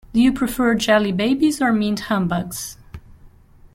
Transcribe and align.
Do 0.13 0.19
you 0.19 0.33
prefer 0.33 0.73
jelly 0.73 1.11
babies 1.11 1.61
or 1.61 1.71
mint 1.71 1.99
humbugs? 2.09 2.75